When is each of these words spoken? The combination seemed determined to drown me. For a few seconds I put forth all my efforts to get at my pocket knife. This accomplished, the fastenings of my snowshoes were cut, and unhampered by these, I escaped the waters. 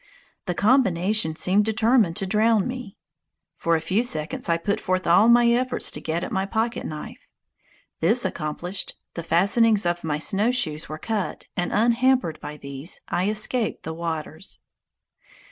The 0.47 0.55
combination 0.55 1.35
seemed 1.35 1.63
determined 1.65 2.15
to 2.15 2.25
drown 2.25 2.67
me. 2.67 2.97
For 3.55 3.75
a 3.75 3.81
few 3.81 4.01
seconds 4.03 4.49
I 4.49 4.57
put 4.57 4.79
forth 4.79 5.05
all 5.05 5.29
my 5.29 5.51
efforts 5.51 5.91
to 5.91 6.01
get 6.01 6.23
at 6.23 6.31
my 6.31 6.47
pocket 6.47 6.87
knife. 6.87 7.27
This 7.99 8.25
accomplished, 8.25 8.95
the 9.13 9.21
fastenings 9.21 9.85
of 9.85 10.03
my 10.03 10.17
snowshoes 10.17 10.89
were 10.89 10.97
cut, 10.97 11.45
and 11.55 11.71
unhampered 11.71 12.39
by 12.41 12.57
these, 12.57 13.01
I 13.09 13.29
escaped 13.29 13.83
the 13.83 13.93
waters. 13.93 14.59